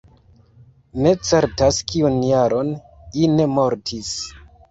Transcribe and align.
Ne 1.05 1.11
certas 1.31 1.77
kiun 1.91 2.17
jaron 2.29 2.73
Ine 3.27 3.47
mortis. 3.59 4.13